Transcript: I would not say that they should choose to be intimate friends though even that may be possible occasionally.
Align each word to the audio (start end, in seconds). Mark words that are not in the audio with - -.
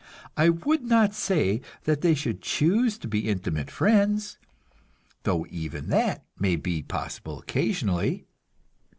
I 0.35 0.49
would 0.49 0.81
not 0.81 1.13
say 1.13 1.61
that 1.83 2.01
they 2.01 2.15
should 2.15 2.41
choose 2.41 2.97
to 2.97 3.07
be 3.07 3.29
intimate 3.29 3.69
friends 3.69 4.39
though 5.21 5.45
even 5.51 5.89
that 5.89 6.25
may 6.39 6.55
be 6.55 6.81
possible 6.81 7.37
occasionally. 7.37 8.25